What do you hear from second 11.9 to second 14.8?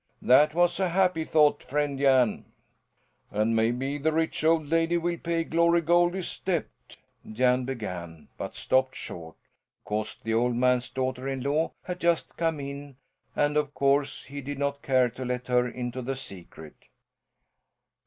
just come in, and of course he did